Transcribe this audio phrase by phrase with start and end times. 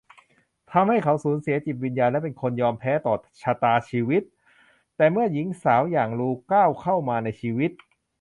[0.71, 4.23] ทำให้เขาสูญเสียจิตวิญญาณและเป็นคนยอมแพ้ต่อชะตาชีวิต
[4.97, 7.71] แต่เมื่อหญิงสาวอย่าง ลู ก้าวเข้ามาในชีวิต